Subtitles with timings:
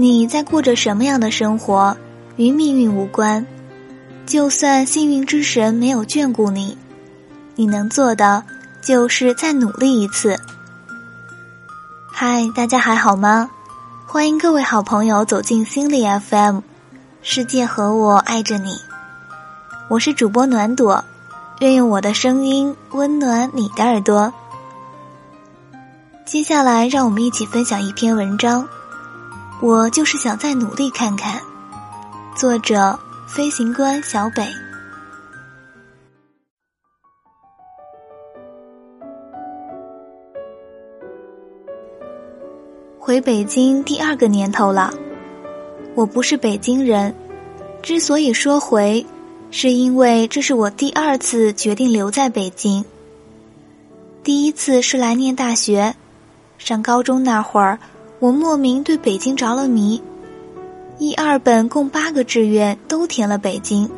[0.00, 1.94] 你在过着什么样的生活，
[2.36, 3.46] 与命运无关。
[4.24, 6.78] 就算幸运之神没有眷顾你，
[7.54, 8.42] 你能做的
[8.80, 10.40] 就是再努力一次。
[12.10, 13.50] 嗨，大家还好吗？
[14.06, 16.60] 欢迎各位好朋友走进心理 FM，
[17.20, 18.78] 世界和我爱着你。
[19.90, 21.04] 我是主播暖朵，
[21.58, 24.32] 愿用我的声音温暖你的耳朵。
[26.24, 28.66] 接下来，让我们一起分享一篇文章。
[29.62, 31.38] 我就是想再努力看看。
[32.34, 34.42] 作者：飞行官小北。
[42.98, 44.94] 回北京第二个年头了，
[45.94, 47.14] 我不是北京人。
[47.82, 49.04] 之所以说回，
[49.50, 52.82] 是因为这是我第二次决定留在北京。
[54.24, 55.94] 第一次是来念大学，
[56.56, 57.78] 上高中那会儿。
[58.20, 60.00] 我莫名对北京着了迷，
[60.98, 63.88] 一二本共八个志愿都填了北京，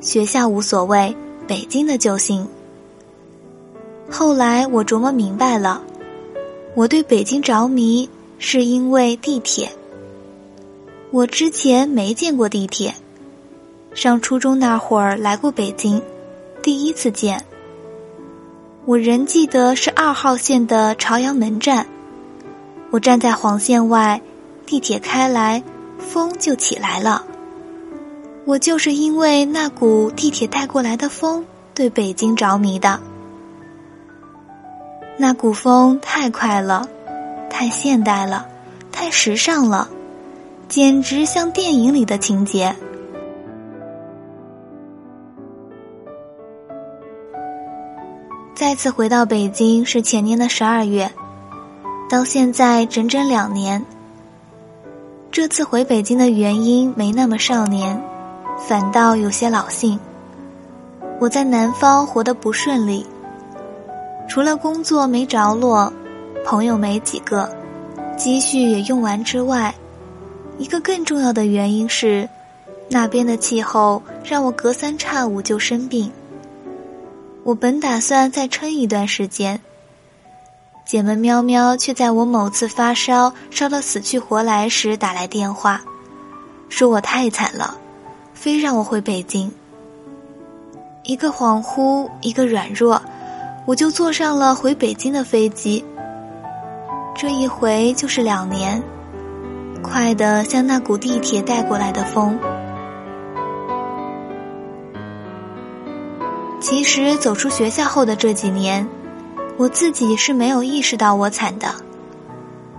[0.00, 2.44] 学校无所谓，北京的就行。
[4.10, 5.80] 后来我琢磨明白了，
[6.74, 9.70] 我对北京着迷是因为地铁。
[11.12, 12.92] 我之前没见过地铁，
[13.94, 16.02] 上初中那会儿来过北京，
[16.60, 17.44] 第一次见。
[18.84, 21.86] 我仍记得是二号线的朝阳门站。
[22.90, 24.20] 我站在黄线外，
[24.64, 25.62] 地铁开来，
[25.98, 27.24] 风就起来了。
[28.46, 31.44] 我就是因为那股地铁带过来的风，
[31.74, 32.98] 对北京着迷的。
[35.18, 36.88] 那股风太快了，
[37.50, 38.46] 太现代了，
[38.90, 39.90] 太时尚了，
[40.66, 42.74] 简直像电影里的情节。
[48.54, 51.12] 再次回到北京是前年的十二月。
[52.08, 53.84] 到现在整整两年。
[55.30, 58.00] 这次回北京的原因没那么少年，
[58.66, 60.00] 反倒有些老性。
[61.20, 63.04] 我在南方活得不顺利，
[64.26, 65.92] 除了工作没着落，
[66.46, 67.50] 朋友没几个，
[68.16, 69.74] 积蓄也用完之外，
[70.56, 72.26] 一个更重要的原因是，
[72.88, 76.10] 那边的气候让我隔三差五就生病。
[77.44, 79.60] 我本打算再撑一段时间。
[80.88, 85.82] 姐们喵喵却在我某次发烧烧到死去活来时打来电话，
[86.70, 87.76] 说我太惨了，
[88.32, 89.52] 非让我回北京。
[91.04, 93.02] 一个恍惚，一个软弱，
[93.66, 95.84] 我就坐上了回北京的飞机。
[97.14, 98.82] 这一回就是两年，
[99.82, 102.38] 快得像那股地铁带过来的风。
[106.58, 108.88] 其实走出学校后的这几年。
[109.58, 111.74] 我自己是没有意识到我惨的，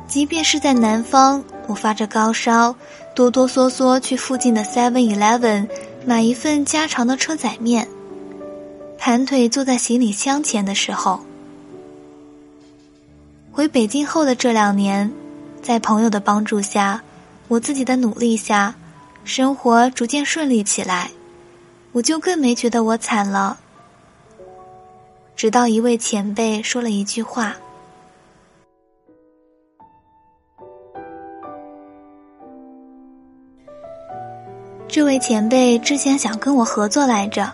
[0.08, 2.74] 即便是在南方，我发着高烧，
[3.14, 5.68] 哆哆嗦嗦去附近的 Seven Eleven
[6.06, 7.86] 买一份家常的车仔面，
[8.98, 11.20] 盘腿坐在行李箱前的时候。
[13.52, 15.12] 回北京后的这两年，
[15.62, 17.04] 在朋友的帮助下，
[17.50, 18.74] 我自己的努力下，
[19.26, 21.12] 生活逐渐顺利起来，
[21.92, 23.60] 我就更没觉得我惨了。
[25.40, 27.56] 直到一位前辈说了一句话，
[34.90, 37.54] 这位前辈之前想跟我合作来着，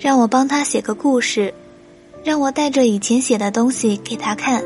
[0.00, 1.54] 让我帮他写个故事，
[2.24, 4.60] 让我带着以前写的东西给他看。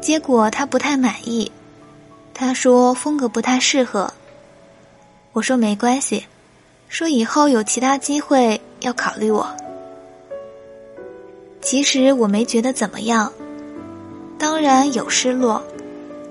[0.00, 1.52] 结果他不太满意，
[2.34, 4.12] 他说风格不太适合。
[5.34, 6.26] 我说没关系，
[6.88, 9.46] 说以后有其他机会要考虑我。
[11.70, 13.32] 其实我没觉得怎么样，
[14.36, 15.62] 当然有失落，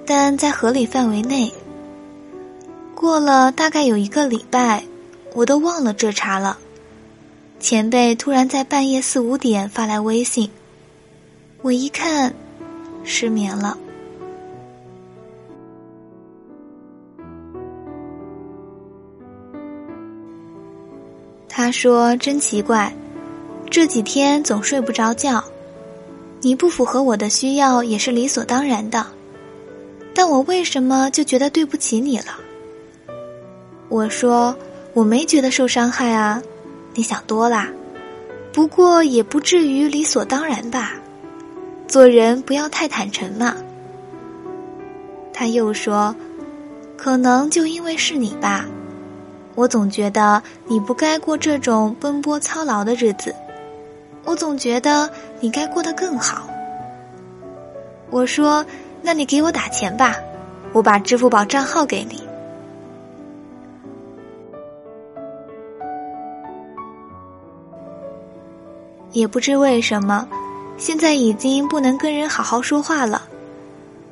[0.06, 1.50] 但在合理范围内。
[2.94, 4.84] 过了大概有一个礼拜，
[5.34, 6.58] 我都忘了这茬了。
[7.58, 10.50] 前辈突然在半夜四五点发来微信，
[11.62, 12.34] 我一看，
[13.06, 13.78] 失眠了。
[21.48, 22.94] 他说：“真奇怪。”
[23.72, 25.44] 这几天总睡不着觉，
[26.42, 29.06] 你不符合我的需要也是理所当然的，
[30.16, 32.40] 但我为什么就觉得对不起你了？
[33.88, 34.56] 我说
[34.94, 36.42] 我没觉得受伤害啊，
[36.96, 37.70] 你想多啦，
[38.52, 40.94] 不过也不至于理所当然吧，
[41.88, 43.56] 做人不要太坦诚嘛。
[45.32, 46.16] 他又说，
[46.98, 48.66] 可能就因为是你吧，
[49.54, 53.34] 我总觉得你不该过这种奔波操劳的日子。
[54.30, 55.10] 我总觉得
[55.40, 56.48] 你该过得更好。
[58.12, 58.64] 我说
[59.02, 60.18] ：“那你给我打钱吧，
[60.72, 62.22] 我把支付宝账号给你。
[69.14, 70.28] 也不知为什么，
[70.78, 73.24] 现在已经不能跟人好好说话了，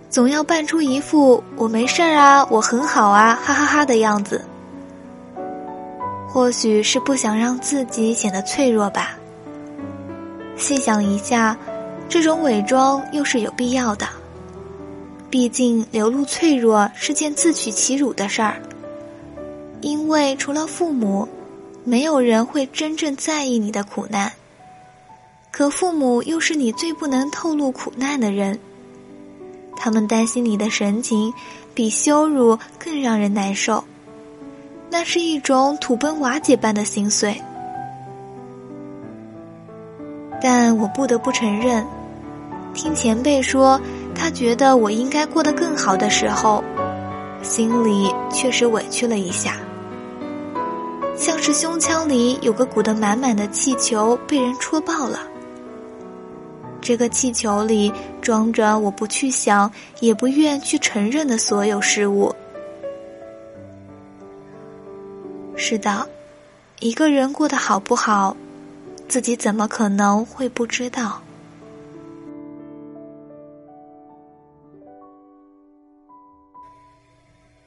[0.09, 4.43] 总要扮出一副我没事儿啊，我很好啊，哈哈哈的样子。
[6.27, 9.15] 或许是不想让自己显得脆弱吧。
[10.57, 11.57] 细想一下，
[12.09, 14.07] 这种伪装又是有必要的。
[15.29, 18.61] 毕竟流露脆弱是件自取其辱的事儿，
[19.81, 21.27] 因为除了父母，
[21.83, 24.31] 没有人会真正在意你的苦难。
[25.51, 28.57] 可父母又是你最不能透露苦难的人，
[29.75, 31.33] 他们担心你的神情，
[31.73, 33.83] 比羞辱更让人难受。
[34.89, 37.39] 那是一种土崩瓦解般的心碎。
[40.41, 41.85] 但我不得不承认，
[42.73, 43.79] 听前辈说
[44.13, 46.63] 他觉得我应该过得更好的时候，
[47.41, 49.55] 心里确实委屈了一下，
[51.15, 55.21] 像是胸腔里有个鼓得满满的气球被人戳爆了。
[56.79, 57.91] 这个气球里
[58.21, 59.69] 装着我不去想
[59.99, 62.33] 也不愿去承认的所有事物。
[65.55, 66.07] 是的，
[66.79, 68.37] 一个人过得好不好，
[69.07, 71.21] 自己怎么可能会不知道？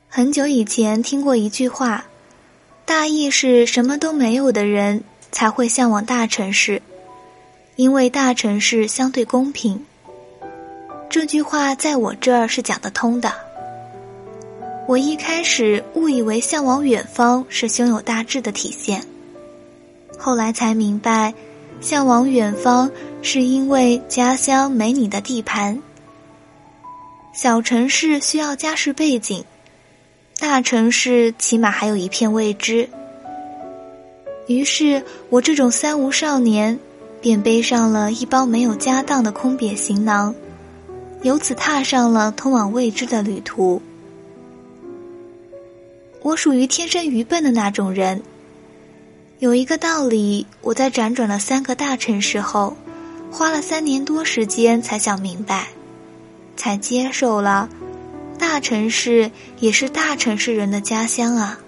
[0.08, 2.04] 很久以前听过一句话，
[2.84, 6.82] 大意是什么都没有的人才会向往大城市。
[7.76, 9.86] 因为大城市相对公平，
[11.08, 13.32] 这句话在我这儿是讲得通的。
[14.86, 19.02] 我一开始误以为向往远方是胸有大志的体现，
[20.20, 21.34] 后来才明白，
[21.80, 22.90] 向往远方
[23.22, 25.82] 是因为家乡没你的地盘。
[27.32, 29.44] 小城市需要家世背景，
[30.38, 32.88] 大城市起码还有一片未知。
[34.46, 36.78] 于是我这种三无少年。
[37.22, 40.34] 便背上了一包没有家当的空瘪行囊，
[41.20, 43.82] 由此踏上了通往未知的旅途。
[46.22, 48.22] 我属于天生愚笨的那种人。
[49.40, 52.76] 有一个道理，我在辗转了三个大城市后，
[53.30, 55.68] 花了三年多时间才想明白，
[56.58, 57.66] 才接受了，
[58.38, 61.58] 大城市也是大城市人的家乡啊。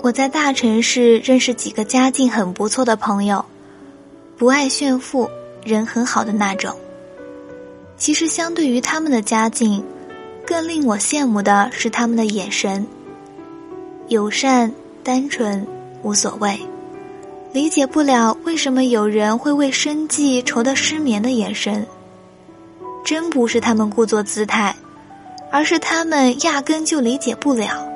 [0.00, 3.44] 我在大城市认识几个家境很不错的朋友，
[4.38, 5.28] 不爱炫富，
[5.62, 6.74] 人很好的那种。
[7.98, 9.84] 其实相对于他们的家境，
[10.48, 12.86] 更令我羡慕的是他们的眼神，
[14.06, 14.72] 友善、
[15.04, 15.66] 单纯、
[16.02, 16.58] 无所谓。
[17.52, 21.86] 理解不了为什么有人会为生计愁得失眠的眼神，
[23.04, 24.74] 真不是他们故作姿态，
[25.52, 27.86] 而是他们压根就理解不了。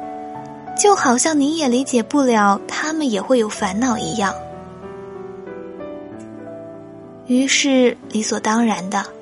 [0.79, 4.35] 就好像你也理解不了他们也会有烦恼一样，
[7.27, 9.03] 于是理所当然的“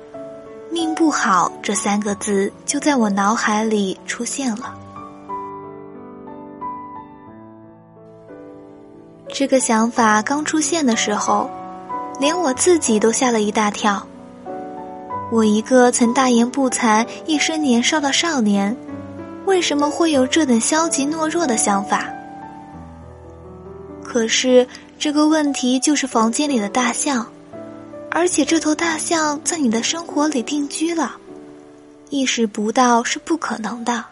[0.71, 4.73] 命不好”这三个字就在我脑海里出现了。
[9.27, 11.49] 这个想法刚出现的时候，
[12.19, 14.05] 连我自己都吓了一大跳。
[15.31, 18.75] 我一个曾大言不惭、一生年少的少年。
[19.45, 22.05] 为什么会有这等消极懦弱的想法？
[24.03, 24.67] 可是
[24.99, 27.25] 这个问题就是房间里的大象，
[28.13, 31.15] 而且这头大象在你的生活里定居了，
[32.09, 34.03] 意识不到是不可能的。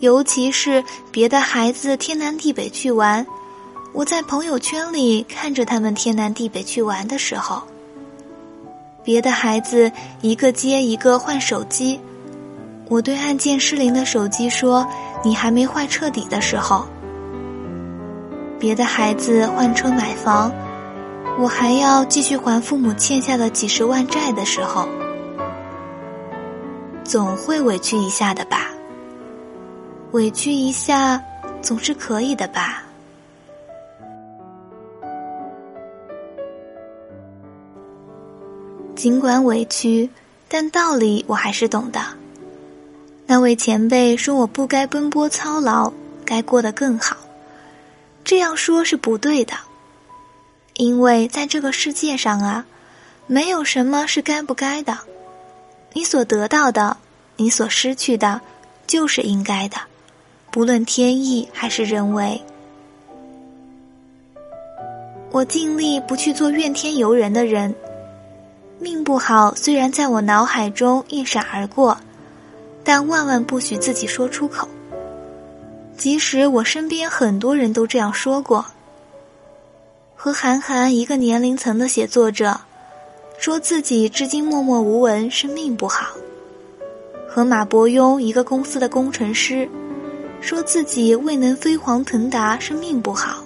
[0.00, 3.26] 尤其是别的孩子天南地北去玩，
[3.92, 7.62] 我在朋友圈里看着他们天南地北去玩的时候，
[9.04, 12.00] 别的孩子一个接一个换手机。
[12.88, 14.86] 我对按键失灵的手机说
[15.24, 16.86] ：“你还没坏彻底的时候。”
[18.60, 20.52] 别的孩子换车买房，
[21.38, 24.88] 我还要继续还父母欠下的几十万债的时候，
[27.04, 28.70] 总会委屈一下的吧？
[30.12, 31.22] 委屈一下，
[31.60, 32.82] 总是可以的吧？
[38.94, 40.08] 尽管委屈，
[40.48, 42.00] 但道理我还是懂的。
[43.26, 45.92] 那位前辈说：“我不该奔波操劳，
[46.24, 47.14] 该过得更好。”
[48.24, 49.52] 这样说是不对的，
[50.76, 52.66] 因为在这个世界上啊，
[53.26, 54.98] 没有什么是该不该的。
[55.94, 56.96] 你所得到的，
[57.36, 58.40] 你所失去的，
[58.86, 59.76] 就是应该的，
[60.50, 62.40] 不论天意还是人为。
[65.30, 67.74] 我尽力不去做怨天尤人的人，
[68.78, 71.96] 命不好虽然在我脑海中一闪而过，
[72.84, 74.68] 但万万不许自己说出口。
[75.96, 78.64] 即使我身边很多人都这样说过。
[80.16, 82.58] 和韩寒一个年龄层的写作者，
[83.38, 86.06] 说自己至今默默无闻是命不好；
[87.28, 89.68] 和马伯庸一个公司的工程师，
[90.40, 93.44] 说自己未能飞黄腾达是命不好；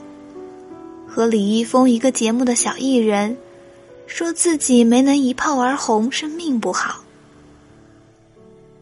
[1.06, 3.36] 和李易峰一个节目的小艺人。
[4.12, 7.04] 说自己没能一炮而红是命不好。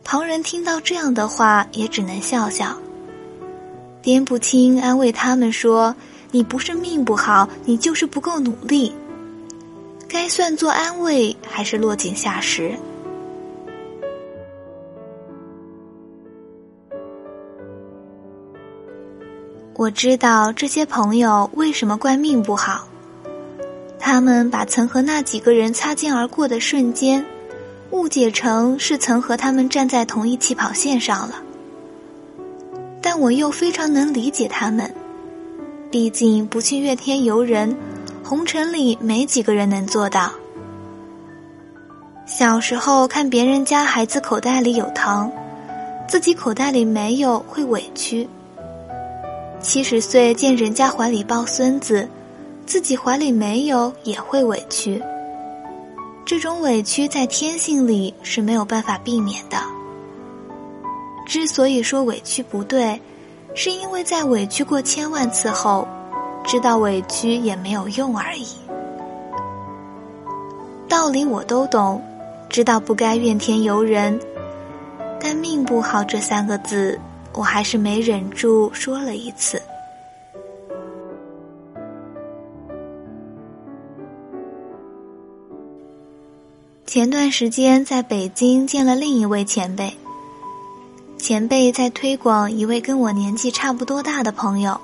[0.02, 2.78] 旁人听到这样的话，也只能笑笑。
[4.00, 5.94] 颠不清安慰他们说
[6.30, 8.94] ：“你不是命不好，你就是不够努力。”
[10.08, 12.74] 该算作安慰，还是落井下石？
[19.74, 22.88] 我知道这些朋友为什么怪命不好。
[23.98, 27.24] 他们把曾和那几个人擦肩而过的瞬间，
[27.90, 31.42] 误解成是曾和他们站在同一起跑线上了。
[33.02, 34.92] 但我又非常能理解他们，
[35.90, 37.76] 毕竟不去月天游人，
[38.22, 40.30] 红尘里没几个人能做到。
[42.26, 45.32] 小时候看别人家孩子口袋里有糖，
[46.06, 48.28] 自己口袋里没有会委屈。
[49.60, 52.08] 七十岁见人家怀里抱孙子。
[52.66, 55.02] 自己怀里没有也会委屈，
[56.26, 59.56] 这种委屈在天性里是没有办法避免的。
[61.26, 63.00] 之所以说委屈不对，
[63.54, 65.86] 是因为在委屈过千万次后，
[66.44, 68.46] 知道委屈也没有用而已。
[70.88, 72.00] 道理我都懂，
[72.48, 74.18] 知道不该怨天尤人，
[75.20, 76.98] 但命不好这三个字，
[77.34, 79.60] 我还是没忍住说了一次。
[86.86, 89.92] 前段时间在北京见了另一位前辈。
[91.18, 94.80] 前辈在推广一位跟我年纪差不多大的朋友，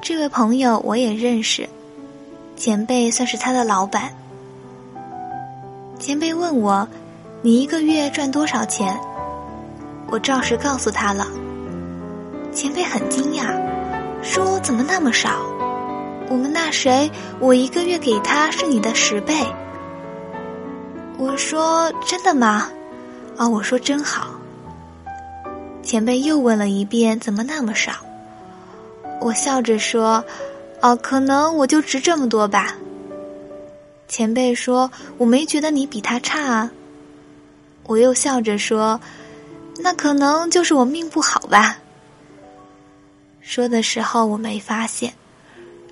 [0.00, 1.68] 这位朋友我也认识，
[2.56, 4.14] 前辈算是他的老板。
[5.98, 6.86] 前辈问我
[7.42, 8.98] ：“你一个月赚多少钱？”
[10.10, 11.26] 我照实告诉他了。
[12.52, 13.52] 前辈很惊讶，
[14.22, 15.42] 说：“怎么那么少？
[16.28, 19.34] 我们那谁，我一个月给他是你的十倍。”
[21.18, 22.68] 我说：“真的吗？”
[23.36, 24.28] 啊，我说：“真好。”
[25.82, 27.92] 前辈又问了一遍：“怎么那么少？”
[29.20, 30.24] 我笑着说
[30.80, 32.76] ：“哦，可能我就值这么多吧。”
[34.08, 36.70] 前辈说：“我没觉得你比他差啊。”
[37.84, 39.00] 我又笑着说
[39.78, 41.78] ：“那可能就是我命不好吧。”
[43.40, 45.12] 说的时候我没发现，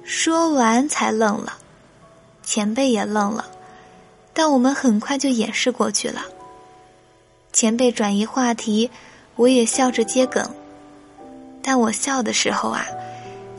[0.05, 1.55] 说完才愣了，
[2.43, 3.47] 前辈也愣了。
[4.33, 6.23] 但我们很快就掩饰过去了。
[7.53, 8.91] 前辈转移话题，
[9.41, 10.47] 我也笑着接梗。
[11.63, 12.85] 但我笑的时候啊，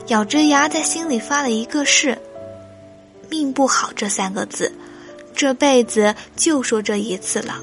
[0.06, 2.16] 咬着牙在心里发了一个誓：
[3.28, 4.72] 命不好这三个字，
[5.34, 7.58] 这辈子就说这一次了。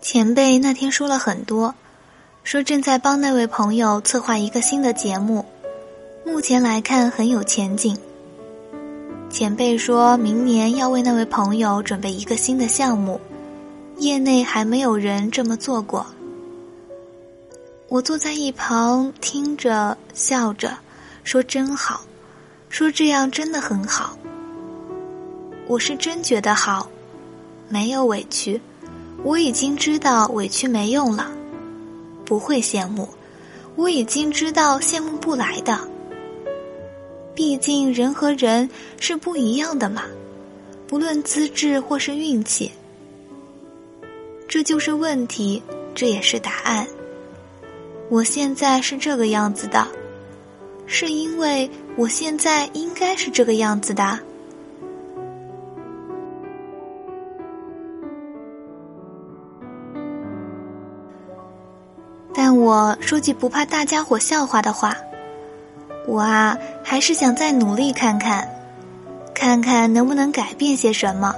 [0.00, 1.76] 前辈那天说了很多，
[2.42, 5.44] 说正在帮那位朋友策划一个新的节目。
[6.24, 7.96] 目前来看很有前景。
[9.28, 13.20] 前辈说明年要为那位朋友准备一个新的项目，
[13.98, 16.06] 业内还没有人这么做过。
[17.88, 20.76] 我坐在一旁听着，笑着，
[21.22, 22.00] 说真好，
[22.68, 24.16] 说这样真的很好。
[25.66, 26.88] 我是真觉得好，
[27.68, 28.60] 没有委屈，
[29.22, 31.30] 我已经知道委屈没用了，
[32.24, 33.08] 不会羡慕，
[33.74, 35.78] 我已经知道羡慕不来的。
[37.36, 40.04] 毕竟人和人是不一样的嘛，
[40.88, 42.72] 不论资质或是运气，
[44.48, 45.62] 这就是问题，
[45.94, 46.86] 这也是答案。
[48.08, 49.86] 我现在是这个样子的，
[50.86, 54.18] 是因为我现在应该是这个样子的。
[62.32, 64.96] 但我说句不怕大家伙笑话的话。
[66.06, 68.48] 我啊，还是想再努力看看，
[69.34, 71.34] 看看能不能改变些什么。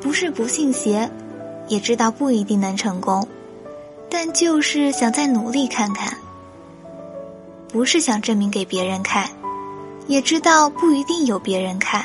[0.00, 1.08] 不是不信邪，
[1.68, 3.26] 也知道不一定能成功，
[4.10, 6.12] 但就是想再努力看看。
[7.68, 9.28] 不是想证明给别人看，
[10.08, 12.04] 也知道不一定有别人看，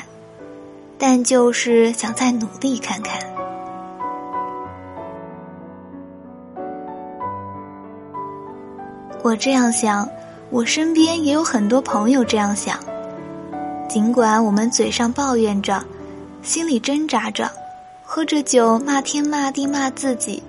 [0.98, 3.20] 但就是想再努力看看。
[9.22, 10.08] 我这样想。
[10.50, 12.78] 我身边也有很多朋友这样想。
[13.88, 15.82] 尽管我们嘴上抱怨着，
[16.42, 17.50] 心里挣扎着，
[18.04, 20.42] 喝着酒骂天骂地骂自己，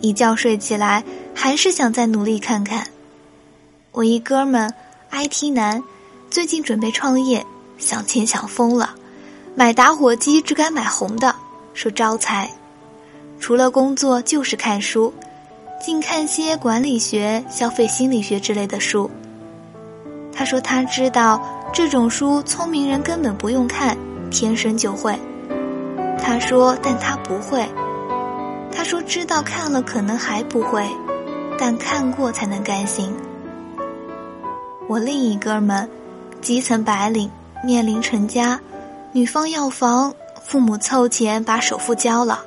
[0.00, 2.86] 一觉睡起来还是想再努力看看。
[3.92, 4.72] 我一哥们
[5.10, 5.82] ，IT 男，
[6.30, 7.44] 最近准备创业，
[7.78, 8.94] 想钱想疯了，
[9.54, 11.34] 买打火机只敢买红的，
[11.74, 12.50] 说招财。
[13.38, 15.12] 除了工作就是看书，
[15.82, 19.10] 净看些管理学、消费心理学之类的书。
[20.36, 21.40] 他说他知道。
[21.72, 23.98] 这种书，聪明人根本不用看，
[24.30, 25.18] 天生就会。
[26.18, 27.68] 他说，但他不会。
[28.72, 30.88] 他说，知道看了可能还不会，
[31.58, 33.12] 但看过才能甘心。
[34.88, 35.86] 我另一哥们，
[36.40, 37.30] 基层白领，
[37.62, 38.58] 面临成家，
[39.12, 42.42] 女方要房，父母凑钱把首付交了。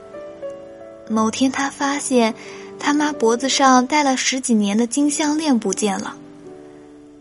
[1.07, 2.33] 某天，他发现
[2.79, 6.15] 他妈脖子上戴了十几年的金项链不见了，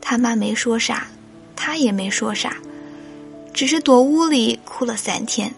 [0.08, 1.06] 他妈没说啥。
[1.54, 2.56] 他也没说啥，
[3.52, 5.54] 只是躲屋里哭了三天。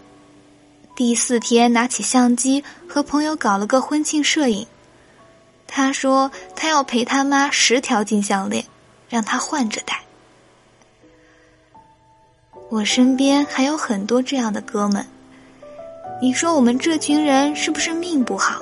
[0.93, 4.67] 第四天拿起相机和朋友搞了个婚庆摄影。
[5.67, 8.65] 他说他要赔他妈十条金项链，
[9.07, 10.01] 让他换着戴。
[12.69, 15.05] 我身边还有很多这样的哥们。
[16.21, 18.59] 你说我们这群人是不是命不好？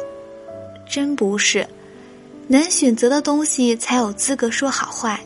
[0.87, 1.67] 真不是，
[2.47, 5.19] 能选择的东西才有资格说好坏。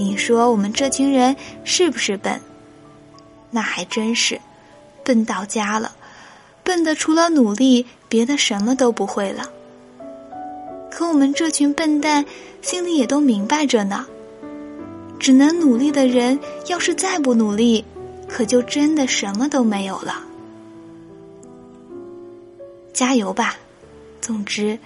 [0.00, 2.40] 你说我们这群人是不是笨？
[3.50, 4.40] 那还真是，
[5.04, 5.94] 笨到家了，
[6.64, 9.44] 笨的除了努力，别的什么都不会了。
[10.90, 12.24] 可我们这群笨蛋
[12.62, 14.06] 心里也都明白着呢。
[15.18, 17.84] 只能努力的人，要是再不努力，
[18.26, 20.24] 可就真的什么都没有了。
[22.94, 23.54] 加油吧！
[24.22, 24.78] 总之，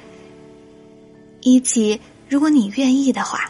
[1.41, 3.49] 一起，如果你愿意的话。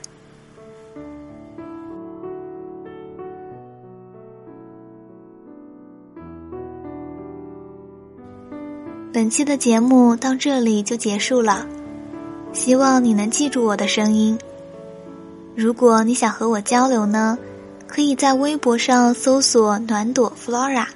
[9.15, 11.65] 本期的节目到这里就结束了，
[12.53, 14.37] 希望你能记住我的声音。
[15.55, 17.39] 如果你想和我交流呢，
[17.87, 20.87] 可以在微博上搜索“暖朵 Flora”，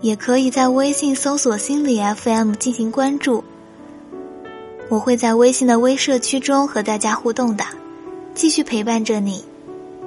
[0.00, 3.44] 也可以在微信搜索“心理 FM” 进行关注。
[4.88, 7.64] 我会在微信的微社区中和大家互动的，
[8.34, 9.44] 继续陪伴着你。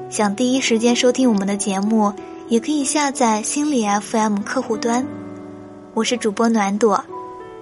[0.10, 2.12] 想第一时间收听我们的节目，
[2.50, 5.08] 也可以下载心理 FM 客户端。
[5.96, 7.04] 我是主播暖朵，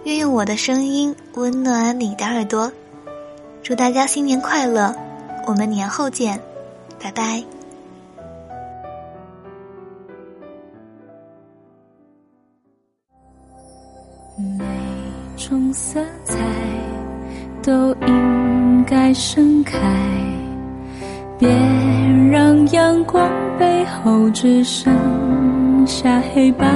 [0.03, 2.71] 愿用我的声音温暖你的耳朵。
[3.63, 4.93] 祝大家新年快乐，
[5.47, 6.39] 我们年后见，
[7.01, 7.43] 拜拜。
[14.37, 14.63] 每
[15.35, 16.37] 种色彩
[17.63, 19.79] 都应该盛开，
[21.39, 21.49] 别
[22.29, 26.67] 让阳光背后只剩下黑白。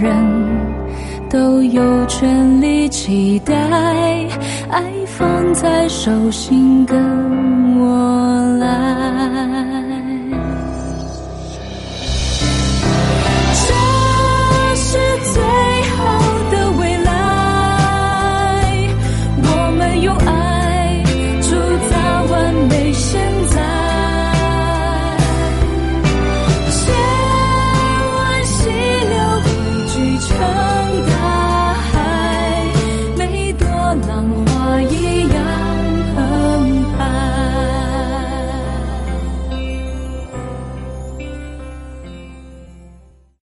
[0.00, 0.14] 人
[1.28, 3.54] 都有权利期待，
[4.70, 6.98] 爱放在手心跟
[7.78, 8.99] 我来。